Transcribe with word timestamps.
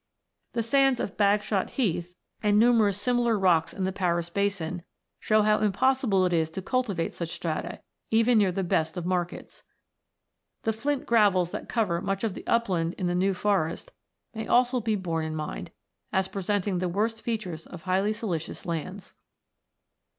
The 0.53 0.63
sands 0.63 0.99
of 0.99 1.15
Bagshot 1.15 1.69
Heath, 1.77 2.15
and 2.41 2.57
numerous 2.57 2.99
74 2.99 3.37
ROCKS 3.37 3.71
AND 3.73 3.85
THEIR 3.85 3.85
ORIGINS 3.85 3.85
[CH. 3.85 3.85
similar 3.85 3.85
areas 3.85 3.85
in 3.85 3.85
the 3.85 3.99
Paris 3.99 4.29
Basin, 4.31 4.83
show 5.19 5.41
how 5.43 5.59
impossible 5.59 6.25
it 6.25 6.33
is 6.33 6.49
to 6.49 6.61
cultivate 6.63 7.13
such 7.13 7.29
strata, 7.29 7.81
even 8.09 8.39
near 8.39 8.51
the 8.51 8.63
best 8.63 8.97
of 8.97 9.05
markets. 9.05 9.61
The 10.63 10.73
flint 10.73 11.05
gravels 11.05 11.51
tha't 11.51 11.69
cover 11.69 12.01
much 12.01 12.23
of 12.23 12.33
the 12.33 12.47
upland 12.47 12.95
in 12.95 13.05
the 13.05 13.13
New 13.13 13.35
Forest 13.35 13.91
may 14.33 14.47
also 14.47 14.81
be 14.81 14.95
borne 14.95 15.25
in 15.25 15.35
mind, 15.35 15.69
as 16.11 16.27
presenting 16.27 16.79
the 16.79 16.89
worst 16.89 17.21
features 17.21 17.67
of 17.67 17.83
highly 17.83 18.11
siliceous 18.11 18.65
lands. 18.65 19.13